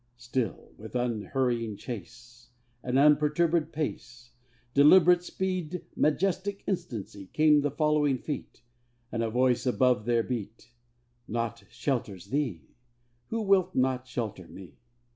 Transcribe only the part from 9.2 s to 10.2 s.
a Voice above